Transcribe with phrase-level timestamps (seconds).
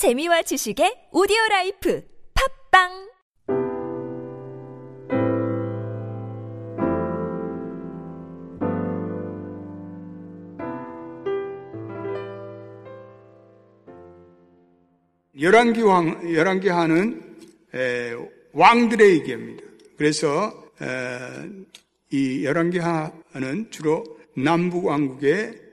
[0.00, 2.88] 재미와 지식의 오디오 life 팟빵
[15.38, 17.36] 열왕기 왕, 열왕기 하는
[17.74, 18.14] 에,
[18.54, 19.62] 왕들의 얘기입니다.
[19.98, 21.46] 그래서 에,
[22.08, 24.02] 이 열왕기 하는 주로
[24.34, 25.69] 남북 왕국의 에,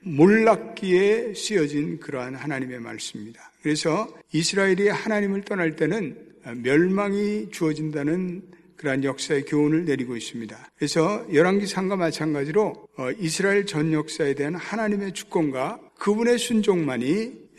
[0.00, 3.50] 몰락기에 쓰여진 그러한 하나님의 말씀입니다.
[3.62, 6.16] 그래서 이스라엘이 하나님을 떠날 때는
[6.62, 8.42] 멸망이 주어진다는
[8.76, 10.70] 그러한 역사의 교훈을 내리고 있습니다.
[10.76, 17.50] 그래서 열왕기상과 마찬가지로 어, 이스라엘 전 역사에 대한 하나님의 주권과 그분의 순종만이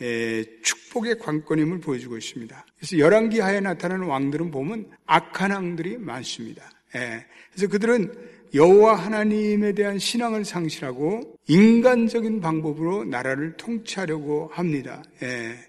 [0.62, 2.66] 축복의 관건임을 보여주고 있습니다.
[2.76, 6.68] 그래서 열왕기하에 나타나는 왕들은 보면 악한 왕들이 많습니다.
[6.90, 8.12] 그래서 그들은
[8.54, 15.02] 여호와 하나님에 대한 신앙을 상실하고 인간적인 방법으로 나라를 통치하려고 합니다.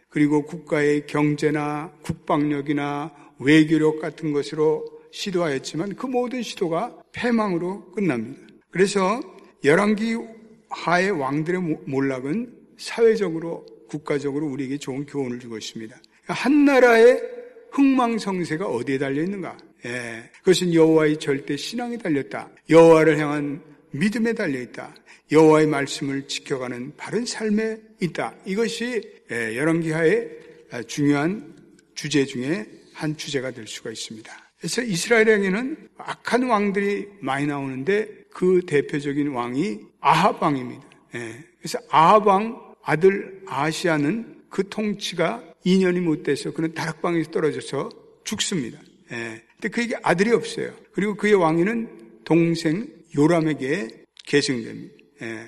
[0.09, 8.42] 그리고 국가의 경제나 국방력이나 외교력 같은 것으로 시도하였지만 그 모든 시도가 패망으로 끝납니다.
[8.70, 9.22] 그래서
[9.64, 10.18] 열왕기
[10.70, 15.95] 하의 왕들의 몰락은 사회적으로 국가적으로 우리에게 좋은 교훈을 주고 있습니다.
[16.25, 17.22] 한 나라의
[17.72, 19.58] 흥망성쇠가 어디에 달려 있는가?
[19.86, 22.50] 예, 그것은 여호와의 절대 신앙에 달렸다.
[22.70, 24.95] 여호와를 향한 믿음에 달려 있다.
[25.31, 28.36] 여호와의 말씀을 지켜가는 바른 삶에 있다.
[28.45, 30.30] 이것이 예, 열왕기하의
[30.88, 31.53] 중요한
[31.95, 34.31] 주제 중에 한 주제가 될 수가 있습니다.
[34.58, 40.84] 그래서 이스라엘에게는 악한 왕들이 많이 나오는데 그 대표적인 왕이 아합 왕입니다.
[41.16, 47.90] 예, 그래서 아합 왕 아들 아시아는 그 통치가 2년이 못 돼서 그는 다락방에서 떨어져서
[48.23, 48.80] 죽습니다.
[49.12, 49.42] 예.
[49.64, 50.73] 근데 그에게 아들이 없어요.
[50.92, 53.88] 그리고 그의 왕위는 동생 요람에게
[54.25, 54.94] 계승됩니다.
[55.22, 55.47] 예.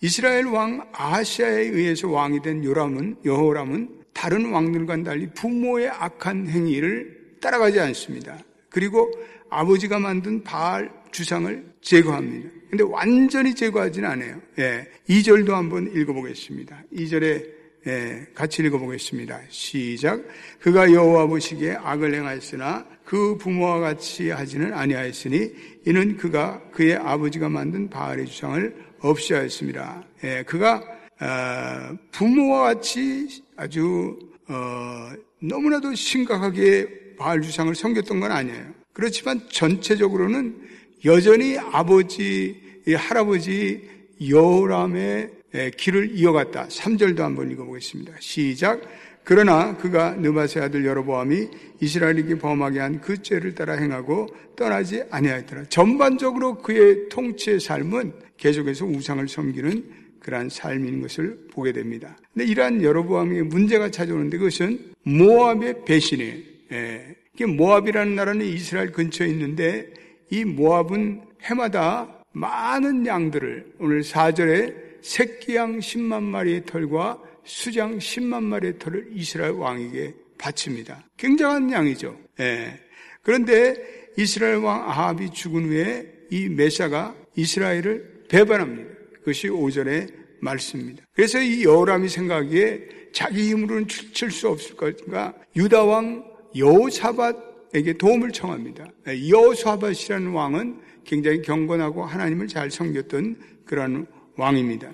[0.00, 7.80] 이스라엘 왕 아시아에 의해서 왕이 된 요람은 여호람은 다른 왕들과는 달리 부모의 악한 행위를 따라가지
[7.80, 8.38] 않습니다.
[8.70, 9.10] 그리고
[9.50, 12.50] 아버지가 만든 바알 주상을 제거합니다.
[12.70, 14.40] 근데 완전히 제거하지는 않아요.
[14.60, 14.86] 예.
[15.08, 16.84] 2절도 한번 읽어보겠습니다.
[16.92, 17.57] 2절에
[17.88, 19.40] 예, 같이 읽어보겠습니다.
[19.48, 20.22] 시작.
[20.60, 25.50] 그가 여호와 보시기에 악을 행하였으나 그 부모와 같이 하지는 아니하였으니
[25.86, 30.04] 이는 그가 그의 아버지가 만든 바알의 주상을 없이 하였습니다.
[30.22, 30.84] 예, 그가
[31.20, 34.18] 어, 부모와 같이 아주
[34.48, 35.10] 어,
[35.40, 38.66] 너무나도 심각하게 바알 주상을 섬겼던 건 아니에요.
[38.92, 40.60] 그렇지만 전체적으로는
[41.06, 42.60] 여전히 아버지,
[42.98, 43.88] 할아버지
[44.28, 45.37] 여호람의
[45.76, 46.68] 길을 이어갔다.
[46.68, 48.12] 3절도 한번 읽어보겠습니다.
[48.20, 48.82] 시작.
[49.24, 51.48] 그러나 그가 느바세 아들 여로보암이
[51.80, 54.26] 이스라엘에게 범하게 한 그 죄를 따라 행하고
[54.56, 55.64] 떠나지 아니하였더라.
[55.64, 59.84] 전반적으로 그의 통치의 삶은 계속해서 우상을 섬기는
[60.20, 62.16] 그러한 삶인 것을 보게 됩니다.
[62.32, 66.34] 근데 이러한 여로보암의 문제가 찾아오는데 그것은 모압의 배신이에요.
[66.72, 67.14] 예.
[67.44, 69.92] 모압이라는 나라는 이스라엘 근처에 있는데
[70.30, 79.10] 이 모압은 해마다 많은 양들을 오늘 4절에 새끼양 10만 마리의 털과 수장 10만 마리의 털을
[79.14, 81.04] 이스라엘 왕에게 바칩니다.
[81.16, 82.16] 굉장한 양이죠.
[82.40, 82.78] 예.
[83.22, 83.74] 그런데
[84.16, 88.90] 이스라엘 왕 아합이 죽은 후에 이 메사가 이스라엘을 배반합니다.
[89.14, 91.04] 그것이 5절의 말씀입니다.
[91.12, 96.24] 그래서 이 여호람이 생각하기에 자기 힘으로는 칠 수 없을 것인가 유다 왕
[96.56, 98.86] 여호사밧 에게 도움을 청합니다.
[99.06, 104.06] 여호수아밧이라는 왕은 굉장히 경건하고 하나님을 잘 섬겼던 그런
[104.38, 104.90] 왕입니다.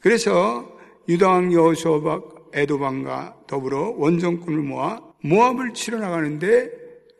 [0.00, 0.76] 그래서
[1.08, 6.70] 유다왕 여호수아밧 에도방과 더불어 원정군을 모아 모압을 치러 나가는데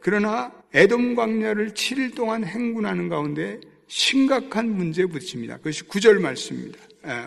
[0.01, 5.59] 그러나 에돔 광야를 7일 동안 행군하는 가운데 심각한 문제에 부딪힙니다.
[5.59, 6.79] 그것이 구절 말씀입니다.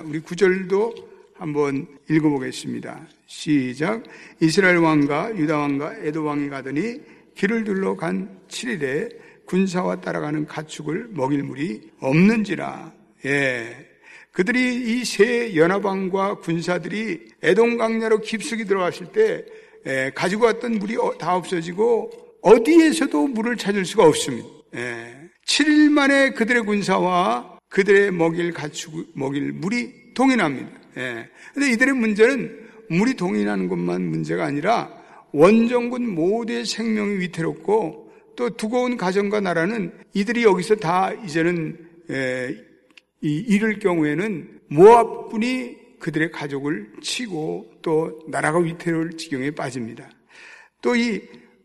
[0.05, 0.95] 우리 구절도
[1.35, 3.07] 한번 읽어보겠습니다.
[3.27, 4.03] 시작.
[4.41, 6.99] 이스라엘 왕과 유다 왕과 에도 왕이 가더니
[7.35, 12.93] 길을 둘러 간 7일에 군사와 따라가는 가축을 먹일 물이 없는지라.
[13.25, 13.88] 예.
[14.31, 19.43] 그들이 이 세 연합왕과 군사들이 애동 강야로 깊숙이 들어갔을 때
[19.87, 22.11] 예, 가지고 왔던 물이 어, 다 없어지고
[22.41, 24.47] 어디에서도 물을 찾을 수가 없습니다.
[24.75, 25.15] 예.
[25.47, 30.69] 7일 만에 그들의 군사와 그들의 먹일 가축 먹일 물이 동인합니다.
[30.97, 31.29] 예.
[31.53, 34.91] 근데 이들의 문제는 물이 동인하는 것만 문제가 아니라
[35.31, 38.11] 원정군 모두의 생명이 위태롭고
[38.57, 41.77] 또온 가정과 나라는 이들이 여기서 다 이제는
[43.23, 50.09] 에, 이럴 경우에는 모압군이 그들의 가족을 치고 또 나라가 위태로울 지경에 빠집니다.
[50.81, 51.21] 또 이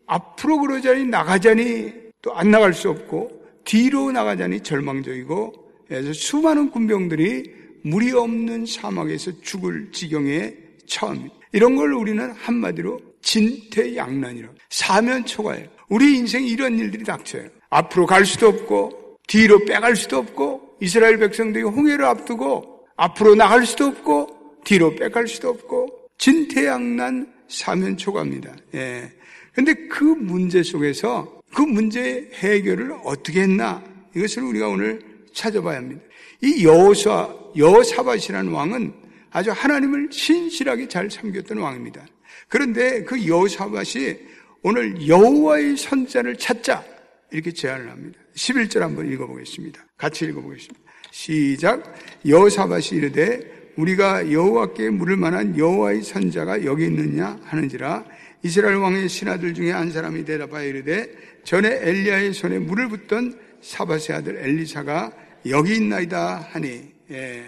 [0.07, 5.53] 앞으로 그러자니 나가자니 또 안 나갈 수 없고 뒤로 나가자니 절망적이고
[5.87, 7.53] 그래서 수많은 군병들이
[7.83, 10.53] 물이 없는 사막에서 죽을 지경에
[10.87, 11.29] 처음.
[11.51, 14.53] 이런 걸 우리는 한마디로 진퇴양난이라고.
[14.69, 15.67] 사면초가예요.
[15.89, 17.47] 우리 인생에 이런 일들이 닥쳐요.
[17.69, 23.85] 앞으로 갈 수도 없고, 뒤로 빼갈 수도 없고, 이스라엘 백성들이 홍해를 앞두고, 앞으로 나갈 수도
[23.85, 28.55] 없고, 뒤로 빼갈 수도 없고, 진퇴양난 사면초가입니다.
[28.75, 29.11] 예.
[29.53, 33.81] 근데 그 문제 속에서 그 문제 해결을 어떻게 했나?
[34.15, 34.99] 이것을 우리가 오늘
[35.33, 36.01] 찾아봐야 합니다.
[36.41, 38.93] 이 여호사, 여사밭이라는 왕은
[39.31, 42.05] 아주 하나님을 신실하게 잘 섬겼던 왕입니다.
[42.47, 44.15] 그런데 그 여호사밭이
[44.63, 46.83] 오늘 여호와의 선자를 찾자
[47.35, 48.17] 이렇게 제안을 합니다.
[48.33, 49.85] 11절 한번 읽어보겠습니다.
[49.97, 50.79] 같이 읽어보겠습니다.
[51.11, 51.93] 시작.
[52.25, 58.05] 여호사밭이 이르되 우리가 여호와께 물을 만한 여호와의 선자가 여기 있느냐 하는지라
[58.41, 61.09] 이스라엘 왕의 신하들 중에 한 사람이 대답하여 이르되
[61.43, 65.11] 전에 엘리야의 손에 물을 붓던 사바세 아들 엘리사가
[65.49, 67.43] 여기 있나이다 하니 예.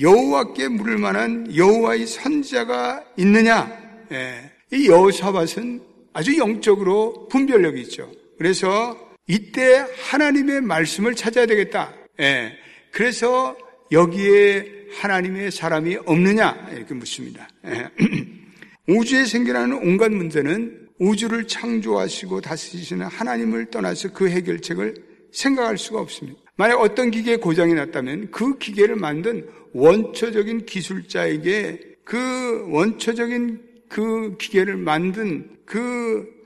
[0.00, 3.76] 여호와께 물을 만한 여호와의 선자가 있느냐
[4.12, 4.52] 예.
[4.70, 5.82] 이 여호사밧은
[6.12, 8.12] 아주 영적으로 분별력이 있죠.
[8.36, 11.94] 그래서 이때 하나님의 말씀을 찾아야 되겠다.
[12.18, 12.52] 예.
[12.90, 13.56] 그래서
[13.92, 17.48] 여기에 하나님의 사람이 없느냐 이렇게 묻습니다.
[17.66, 17.88] 예.
[18.88, 24.94] 우주에 생겨나는 온갖 문제는 우주를 창조하시고 다스리시는 하나님을 떠나서 그 해결책을
[25.30, 26.40] 생각할 수가 없습니다.
[26.56, 35.50] 만약 어떤 기계에 고장이 났다면 그 기계를 만든 원초적인 기술자에게 그 원초적인 그 기계를 만든
[35.66, 36.37] 그 어,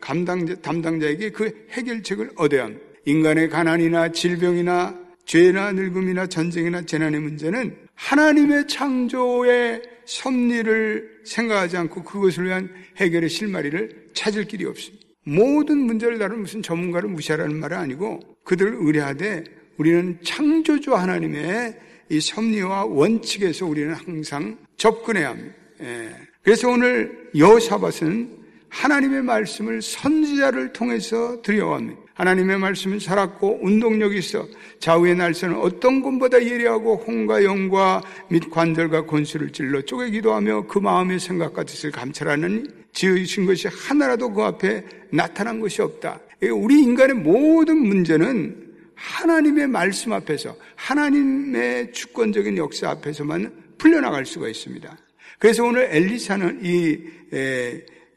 [0.00, 2.84] 감당자, 담당자에게 그 해결책을 얻어야 합니다.
[3.06, 12.68] 인간의 가난이나 질병이나 죄나 늙음이나 전쟁이나 재난의 문제는 하나님의 창조의 섭리를 생각하지 않고 그것을 위한
[12.96, 15.04] 해결의 실마리를 찾을 길이 없습니다.
[15.24, 19.44] 모든 문제를 다루는 무슨 전문가를 무시하라는 말은 아니고 그들을 의뢰하되
[19.78, 21.74] 우리는 창조주 하나님의
[22.10, 25.54] 이 섭리와 원칙에서 우리는 항상 접근해야 합니다.
[25.80, 26.10] 예.
[26.42, 28.43] 그래서 오늘 여사밧은
[28.74, 32.00] 하나님의 말씀을 선지자를 통해서 드려옵니다.
[32.14, 34.46] 하나님의 말씀은 살았고 운동력이 있어
[34.80, 41.20] 좌우의 날선은 어떤 것보다 예리하고 홍과 영과 및 관절과 권수를 찔러 쪼개기도 하며 그 마음의
[41.20, 46.20] 생각과 뜻을 감찰하는 지으신 것이 하나라도 그 앞에 나타난 것이 없다.
[46.52, 54.96] 우리 인간의 모든 문제는 하나님의 말씀 앞에서 하나님의 주권적인 역사 앞에서만 풀려나갈 수가 있습니다.
[55.38, 56.98] 그래서 오늘 엘리사는 이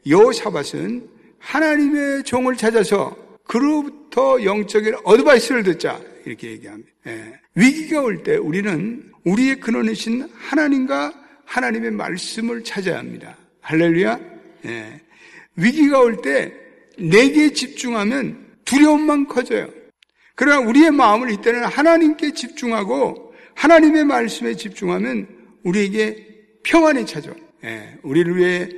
[0.08, 1.08] 여사밧은
[1.38, 6.90] 하나님의 종을 찾아서 그로부터 영적인 어드바이스를 듣자 이렇게 얘기합니다.
[7.06, 7.34] 예.
[7.54, 11.12] 위기가 올 때 우리는 우리의 근원이신 하나님과
[11.44, 13.36] 하나님의 말씀을 찾아야 합니다.
[13.60, 14.20] 할렐루야.
[14.66, 15.00] 예.
[15.56, 16.52] 위기가 올 때
[16.98, 19.68] 내게 집중하면 두려움만 커져요.
[20.34, 25.26] 그러나 우리의 마음을 이때는 하나님께 집중하고 하나님의 말씀에 집중하면
[25.64, 26.26] 우리에게
[26.64, 27.32] 평안이 찾아.
[27.64, 27.94] 예.
[28.02, 28.68] 우리를 위해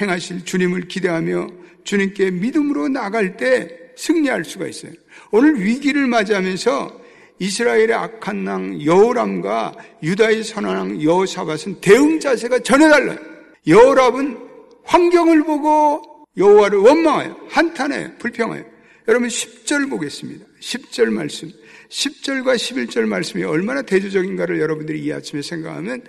[0.00, 1.48] 행하실 주님을 기대하며
[1.84, 4.92] 주님께 믿음으로 나갈 때 승리할 수가 있어요.
[5.30, 7.00] 오늘 위기를 맞이하면서
[7.40, 13.18] 이스라엘의 악한 낭 여호람과 유다의 선한 여호사밧은 대응 자세가 전혀 달라요.
[13.66, 14.38] 여호람은
[14.84, 17.36] 환경을 보고 여호와를 원망해요.
[17.48, 18.12] 한탄해요.
[18.18, 18.64] 불평해요.
[19.06, 20.44] 여러분 10절 보겠습니다.
[20.60, 21.50] 10절 말씀.
[21.88, 26.02] 10절과 11절 말씀이 얼마나 대조적인가를 여러분들이 이 아침에 생각하면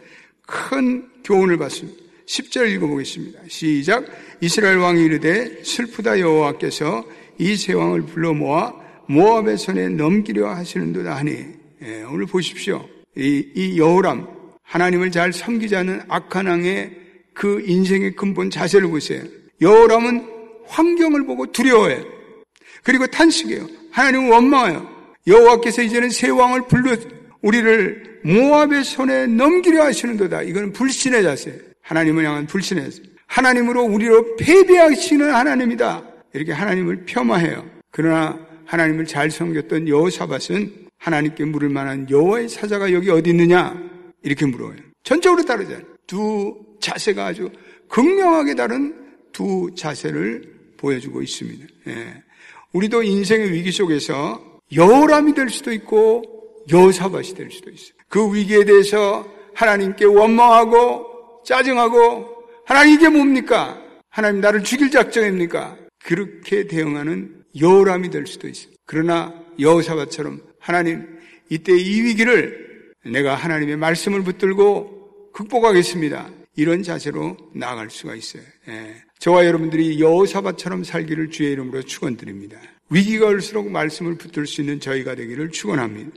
[0.46, 2.09] 큰 교훈을 받습니다.
[2.30, 3.40] 10절 읽어보겠습니다.
[3.48, 4.06] 시작.
[4.40, 7.04] 이스라엘 왕이 이르되 슬프다 여호와께서
[7.40, 8.74] 이세 왕을 불러 모아
[9.08, 11.46] 모압의 손에 넘기려 하시는도다 하니
[11.82, 12.88] 예, 오늘 보십시오.
[13.18, 14.28] 이, 이 여호람
[14.62, 16.92] 하나님을 잘 섬기지 않는 악한 왕의
[17.34, 19.24] 그 인생의 근본 자세를 보세요.
[19.60, 20.28] 여호람은
[20.68, 22.06] 환경을 보고 두려워해요.
[22.84, 23.68] 그리고 탄식해요.
[23.92, 24.88] 하나님은 원망해요.
[25.26, 26.96] 여호와께서 이제는 세 왕을 불러
[27.42, 30.44] 우리를 모압의 손에 넘기려 하시는도다.
[30.44, 31.69] 이건 불신의 자세예요.
[31.90, 36.04] 하나님을 향한 불신에서 하나님으로 우리로 패배하시는 하나님이다.
[36.34, 37.66] 이렇게 하나님을 폄하해요.
[37.90, 43.76] 그러나 하나님을 잘 섬겼던 여호사밧은 하나님께 물을 만한 여호와의 사자가 여기 어디 있느냐
[44.22, 44.76] 이렇게 물어요.
[45.04, 45.84] 전적으로 다르잖아요.
[46.06, 47.50] 두 자세가 아주
[47.88, 48.96] 극명하게 다른
[49.32, 50.44] 두 자세를
[50.78, 51.66] 보여주고 있습니다.
[51.88, 52.24] 예.
[52.74, 56.22] 우리도 인생의 위기 속에서 여호람이 될 수도 있고
[56.72, 57.94] 여호사밧이 될 수도 있어요.
[58.08, 61.09] 그 위기에 대해서 하나님께 원망하고
[61.50, 63.82] 짜증하고 하나님 이게 뭡니까?
[64.10, 65.78] 하나님 나를 죽일 작정입니까?
[66.04, 68.72] 그렇게 대응하는 여호람이 될 수도 있어요.
[68.86, 71.08] 그러나 여호사밧처럼 하나님
[71.50, 76.30] 이때 이 위기를 내가 하나님의 말씀을 붙들고 극복하겠습니다.
[76.56, 78.44] 이런 자세로 나아갈 수가 있어요.
[78.68, 78.96] 예.
[79.18, 82.60] 저와 여러분들이 여호사밧처럼 살기를 주의 이름으로 축원드립니다.
[82.92, 86.12] 위기가 올수록 말씀을 붙들 수 있는 저희가 되기를 축원합니다.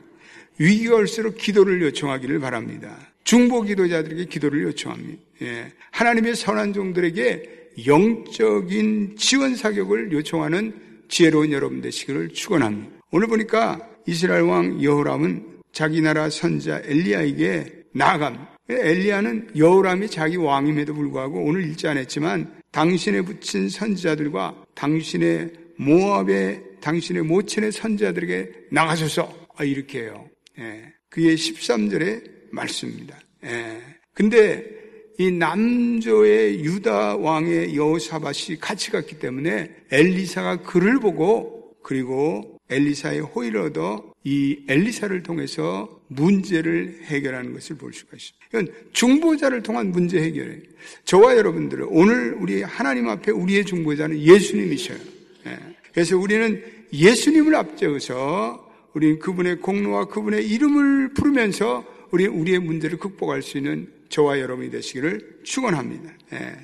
[0.58, 3.11] 위기가 올수록 기도를 요청하기를 바랍니다.
[3.24, 5.22] 중보 기도자들에게 기도를 요청합니다.
[5.42, 5.72] 예.
[5.90, 10.74] 하나님의 선한 종들에게 영적인 지원 사격을 요청하는
[11.08, 12.90] 지혜로운 여러분 되시기를 축원합니다.
[13.10, 18.52] 오늘 보니까 이스라엘 왕 여호람은 자기 나라 선자 엘리야에게 나아갑니다.
[18.68, 27.72] 엘리야는 여호람이 자기 왕임에도 불구하고 오늘 읽지 않았지만 당신의 붙인 선지자들과 당신의 모압의 당신의 모친의
[27.72, 30.28] 선지자들에게 나가셔서 아, 이렇게 해요.
[30.58, 30.92] 예.
[31.10, 33.18] 그의 13절의 말씀입니다.
[33.44, 33.80] 예.
[34.14, 34.64] 근데
[35.18, 44.12] 이 남조의 유다 왕의 여호사밧이 같이 갔기 때문에 엘리사가 그를 보고 그리고 엘리사의 호의를 얻어
[44.24, 48.46] 이 엘리사를 통해서 문제를 해결하는 것을 볼 수가 있습니다.
[48.48, 50.62] 이건 중보자를 통한 문제 해결이에요.
[51.04, 54.98] 저와 여러분들은 오늘 우리 하나님 앞에 우리의 중보자는 예수님이셔요.
[55.46, 55.58] 예.
[55.92, 63.56] 그래서 우리는 예수님을 앞세워서 우리는 그분의 공로와 그분의 이름을 부르면서 우리 우리의 문제를 극복할 수
[63.56, 66.12] 있는 저와 여러분이 되시기를 축원합니다.
[66.34, 66.56] 예.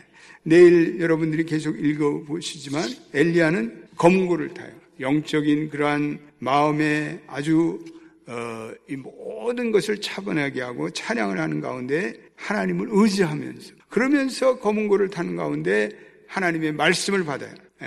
[0.42, 4.70] 내일 여러분들이 계속 읽어 보시지만 엘리야는 검고를 타요.
[5.00, 7.82] 영적인 그러한 마음에 아주
[8.26, 15.88] 어, 이 모든 것을 차분하게 하고 찬양을 하는 가운데 하나님을 의지하면서 그러면서 검은고를 타는 가운데
[16.26, 17.54] 하나님의 말씀을 받아요.
[17.80, 17.86] 예,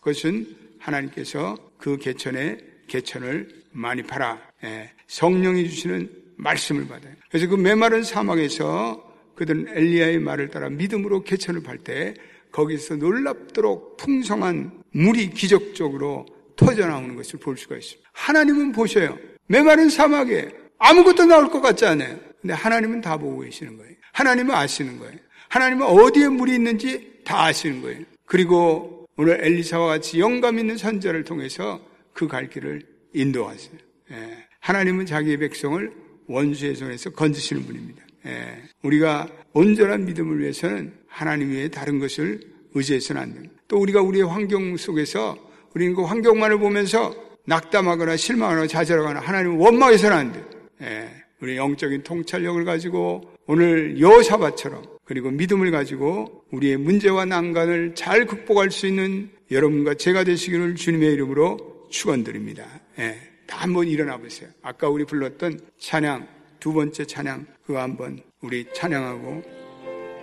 [0.00, 2.56] 그것은 하나님께서 그 개천에
[2.86, 7.14] 개천을 많이 팔아 예, 성령이 주시는 말씀을 받아요.
[7.28, 12.14] 그래서 그 메마른 사막에서 그들은 엘리야의 말을 따라 믿음으로 개천을 팔 때
[12.52, 16.26] 거기서 놀랍도록 풍성한 물이 기적적으로
[16.56, 18.08] 터져 나오는 것을 볼 수가 있습니다.
[18.12, 19.18] 하나님은 보셔요.
[19.48, 22.16] 메마른 사막에 아무것도 나올 것 같지 않아요.
[22.40, 23.94] 근데 하나님은 다 보고 계시는 거예요.
[24.12, 25.16] 하나님은 아시는 거예요.
[25.48, 28.02] 하나님은 어디에 물이 있는지 다 아시는 거예요.
[28.26, 31.80] 그리고 오늘 엘리사와 같이 영감 있는 선자를 통해서
[32.12, 33.72] 그 갈 길을 인도하세요.
[34.12, 34.44] 예.
[34.60, 35.92] 하나님은 자기의 백성을
[36.26, 38.02] 원수의 손에서 건지시는 분입니다.
[38.26, 38.62] 예.
[38.82, 42.40] 우리가 온전한 믿음을 위해서는 하나님 외에 다른 것을
[42.74, 43.54] 의지해서는 안 됩니다.
[43.68, 45.36] 또 우리가 우리의 환경 속에서
[45.74, 47.14] 우리는 그 환경만을 보면서
[47.46, 50.44] 낙담하거나 실망하거나 좌절하거나 하나님을 원망해서는 안 돼.
[50.82, 51.08] 예,
[51.40, 58.86] 우리 영적인 통찰력을 가지고 오늘 여사바처럼 그리고 믿음을 가지고 우리의 문제와 난관을 잘 극복할 수
[58.86, 62.64] 있는 여러분과 제가 되시기를 주님의 이름으로 축원드립니다.
[62.98, 64.48] 예, 다 한번 일어나 보세요.
[64.62, 66.26] 아까 우리 불렀던 찬양
[66.60, 69.42] 두 번째 찬양 그거 한번 우리 찬양하고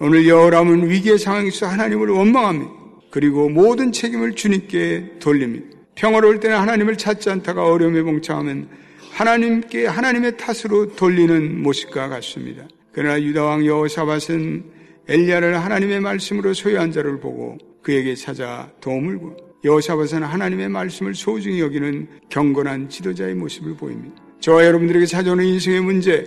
[0.00, 2.72] 오늘 여호람은 위기의 상황에서 하나님을 원망합니다.
[3.10, 5.77] 그리고 모든 책임을 주님께 돌립니다.
[5.98, 8.68] 평화로울 때는 하나님을 찾지 않다가 어려움에 봉착하면
[9.10, 12.68] 하나님께 하나님의 탓으로 돌리는 모습과 같습니다.
[12.92, 14.64] 그러나 유다왕 여호사밧은
[15.08, 19.34] 엘리야를 하나님의 말씀으로 소유한 자를 보고 그에게 찾아 도움을 구하.
[19.64, 24.22] 여호사밧은 하나님의 말씀을 소중히 여기는 경건한 지도자의 모습을 보입니다.
[24.38, 26.24] 저와 여러분들에게 찾아오는 인생의 문제,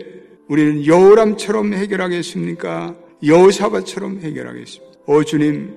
[0.50, 2.98] 우리는 여호람처럼 해결하겠습니까?
[3.25, 5.00] 여호사밧처럼 해결하겠습니다.
[5.06, 5.74] 오 주님,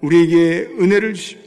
[0.00, 1.40] 우리에게 은혜를 주십시오.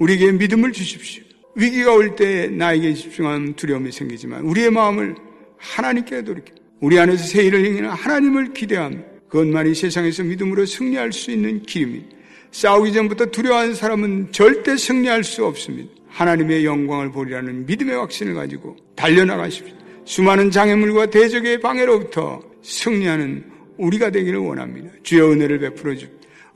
[0.00, 1.27] 우리에게 믿음을 주십시오.
[1.58, 5.16] 위기가 올 때 나에게 집중하는 두려움이 생기지만 우리의 마음을
[5.58, 8.96] 하나님께 돌이켜 우리 안에서 새 일을 행하는 하나님을 기대하며
[9.28, 12.16] 그것만이 세상에서 믿음으로 승리할 수 있는 길입니다.
[12.52, 15.90] 싸우기 전부터 두려워하는 사람은 절대 승리할 수 없습니다.
[16.08, 19.74] 하나님의 영광을 보리라는 믿음의 확신을 가지고 달려나가십시오.
[20.04, 23.44] 수많은 장애물과 대적의 방해로부터 승리하는
[23.76, 24.90] 우리가 되기를 원합니다.
[25.02, 26.06] 주여 은혜를 베풀어 주.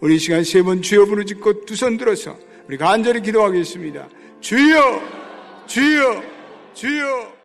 [0.00, 4.08] 우리 시간 세 번 주여 부르짖고 두 손 들어서 우리 간절히 기도하겠습니다.
[4.42, 5.00] 주여,
[5.68, 6.20] 주여,
[6.74, 7.41] 주여.